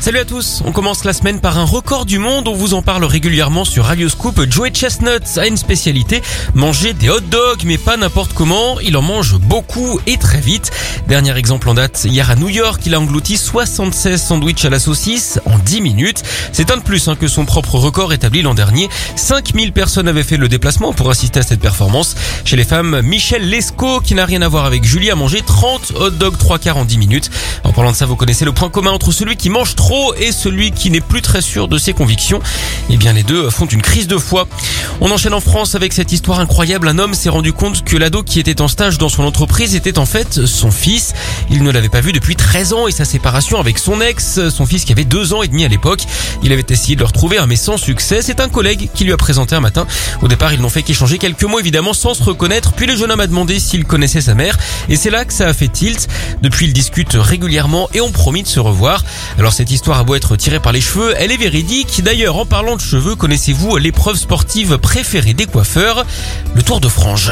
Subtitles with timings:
[0.00, 2.82] Salut à tous, on commence la semaine par un record du monde, on vous en
[2.82, 4.40] parle régulièrement sur Radio Scoop.
[4.48, 6.22] Joey Chestnut a une spécialité,
[6.54, 10.70] manger des hot dogs, mais pas n'importe comment, il en mange beaucoup et très vite.
[11.08, 14.78] Dernier exemple en date, hier à New York, il a englouti 76 sandwichs à la
[14.78, 16.22] saucisse en 10 minutes.
[16.52, 18.88] C'est un de plus hein, que son propre record établi l'an dernier.
[19.16, 22.14] 5000 personnes avaient fait le déplacement pour assister à cette performance.
[22.44, 25.92] Chez les femmes, Michel Lescaut, qui n'a rien à voir avec Julie, a mangé 30
[25.96, 27.30] hot dogs 3 quarts en 10 minutes.
[27.64, 29.74] En parlant de ça, vous connaissez le point commun entre celui qui mange
[30.18, 32.40] et celui qui n'est plus très sûr de ses convictions,
[32.90, 34.46] eh bien les deux font une crise de foi.
[35.00, 36.88] On enchaîne en France avec cette histoire incroyable.
[36.88, 39.98] Un homme s'est rendu compte que l'ado qui était en stage dans son entreprise était
[39.98, 41.14] en fait son fils.
[41.50, 44.66] Il ne l'avait pas vu depuis 13 ans et sa séparation avec son ex, son
[44.66, 46.02] fils qui avait deux ans et demi à l'époque.
[46.42, 48.20] Il avait essayé de le retrouver mais sans succès.
[48.20, 49.86] C'est un collègue qui lui a présenté un matin.
[50.20, 52.72] Au départ, ils n'ont fait qu'échanger quelques mots évidemment sans se reconnaître.
[52.72, 55.46] Puis le jeune homme a demandé s'il connaissait sa mère et c'est là que ça
[55.46, 56.08] a fait tilt.
[56.42, 59.02] Depuis, ils discutent régulièrement et ont promis de se revoir.
[59.38, 62.02] Alors cette histoire a beau être tirée par les cheveux, elle est véridique.
[62.02, 66.04] D'ailleurs, en parlant de cheveux, connaissez-vous l'épreuve sportive préférée des coiffeurs?
[66.56, 67.30] Le Tour de Frange.